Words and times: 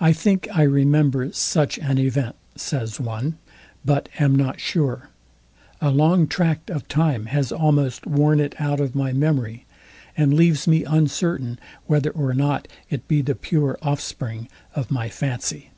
I 0.00 0.14
think, 0.14 0.48
I 0.50 0.62
remember 0.62 1.30
such 1.30 1.76
an 1.80 1.98
event, 1.98 2.36
says 2.54 2.98
one; 2.98 3.36
but 3.84 4.08
am 4.18 4.34
not 4.34 4.60
sure. 4.60 5.10
A 5.78 5.90
long 5.90 6.26
tract 6.26 6.70
of 6.70 6.88
time 6.88 7.26
has 7.26 7.52
almost 7.52 8.06
worn 8.06 8.40
it 8.40 8.54
out 8.58 8.80
of 8.80 8.94
my 8.94 9.12
memory, 9.12 9.66
and 10.16 10.32
leaves 10.32 10.66
me 10.66 10.84
uncertain 10.84 11.58
whether 11.84 12.12
or 12.12 12.32
not 12.32 12.66
it 12.88 13.06
be 13.08 13.20
the 13.20 13.34
pure 13.34 13.76
offspring 13.82 14.48
of 14.74 14.90
my 14.90 15.10
fancy. 15.10 15.68